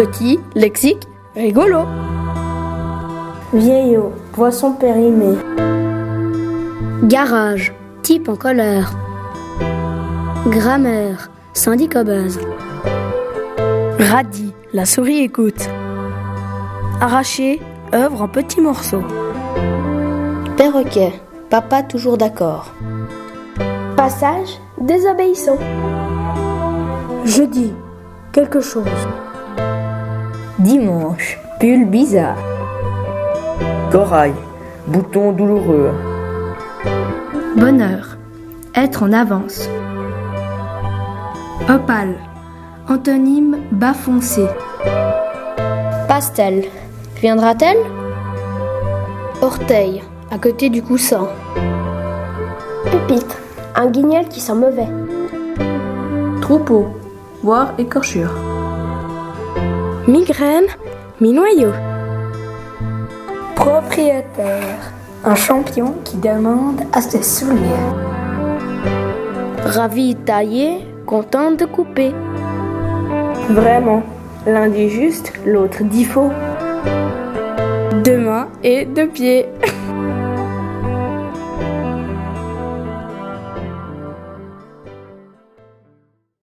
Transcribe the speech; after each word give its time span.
Petit, 0.00 0.40
lexique, 0.54 1.06
rigolo. 1.36 1.80
Vieillot, 3.52 4.14
poisson 4.32 4.72
périmé. 4.72 5.36
Garage, 7.02 7.74
type 8.00 8.30
en 8.30 8.36
couleur. 8.36 8.94
Grammaire, 10.46 11.30
syndicobeuse. 11.52 12.40
Radis, 13.98 14.54
la 14.72 14.86
souris 14.86 15.18
écoute. 15.18 15.68
Arraché, 17.02 17.60
œuvre 17.92 18.22
en 18.22 18.28
petits 18.28 18.62
morceaux. 18.62 19.04
Perroquet, 20.56 21.12
papa 21.50 21.82
toujours 21.82 22.16
d'accord. 22.16 22.72
Passage, 23.98 24.62
désobéissant. 24.80 25.58
Jeudi, 27.26 27.74
quelque 28.32 28.62
chose. 28.62 28.86
Dimanche, 30.60 31.38
pull 31.58 31.86
bizarre. 31.86 32.36
Corail, 33.90 34.34
bouton 34.86 35.32
douloureux. 35.32 35.90
Bonheur, 37.56 38.18
être 38.74 39.02
en 39.02 39.12
avance. 39.14 39.70
Opale, 41.66 42.14
antonyme 42.90 43.56
bas 43.72 43.94
foncé. 43.94 44.46
Pastel, 46.06 46.64
viendra-t-elle? 47.22 47.78
Orteil, 49.40 50.02
à 50.30 50.36
côté 50.36 50.68
du 50.68 50.82
coussin. 50.82 51.26
Pupitre, 52.84 53.38
un 53.76 53.86
guignol 53.86 54.26
qui 54.28 54.40
sent 54.40 54.56
mauvais. 54.56 54.88
Troupeau, 56.42 56.88
voire 57.42 57.72
écorchure. 57.78 58.49
Migraine, 60.10 60.66
mi-noyau. 61.20 61.70
Propriétaire, 63.54 64.90
un 65.24 65.36
champion 65.36 65.94
qui 66.04 66.16
demande 66.16 66.80
à 66.92 67.00
ses 67.00 67.22
souliers. 67.22 67.86
Ravi 69.64 70.16
taillé, 70.16 70.84
content 71.06 71.52
de 71.52 71.64
couper. 71.64 72.12
Vraiment, 73.50 74.02
l'un 74.48 74.68
dit 74.68 74.88
juste, 74.88 75.32
l'autre 75.46 75.84
dit 75.84 76.04
faux. 76.04 76.32
Deux 78.02 78.18
mains 78.18 78.48
et 78.64 78.86
deux 78.86 79.06
pieds. 79.06 79.46